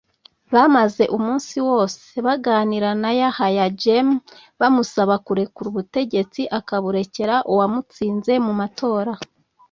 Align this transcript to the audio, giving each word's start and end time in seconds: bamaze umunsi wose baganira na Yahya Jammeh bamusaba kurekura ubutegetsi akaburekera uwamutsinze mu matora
bamaze 0.53 1.03
umunsi 1.17 1.55
wose 1.69 2.07
baganira 2.25 2.89
na 3.01 3.11
Yahya 3.19 3.65
Jammeh 3.81 4.21
bamusaba 4.59 5.13
kurekura 5.25 5.67
ubutegetsi 5.71 6.41
akaburekera 6.59 7.35
uwamutsinze 7.51 8.33
mu 8.45 8.53
matora 8.61 9.13